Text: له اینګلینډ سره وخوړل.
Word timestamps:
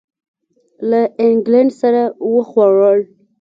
له 0.89 1.01
اینګلینډ 1.21 1.71
سره 1.81 2.01
وخوړل. 2.33 2.99